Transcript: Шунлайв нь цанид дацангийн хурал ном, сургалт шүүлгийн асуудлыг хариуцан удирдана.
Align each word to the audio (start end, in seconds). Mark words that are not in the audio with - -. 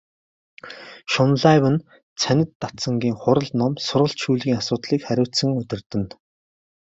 Шунлайв 1.11 1.63
нь 1.73 1.83
цанид 2.21 2.49
дацангийн 2.61 3.15
хурал 3.21 3.49
ном, 3.61 3.73
сургалт 3.85 4.17
шүүлгийн 4.23 4.59
асуудлыг 4.61 5.01
хариуцан 5.07 5.49
удирдана. 5.59 6.09